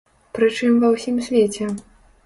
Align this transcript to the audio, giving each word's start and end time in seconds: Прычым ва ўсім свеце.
Прычым 0.37 0.81
ва 0.85 0.89
ўсім 0.95 1.23
свеце. 1.31 1.73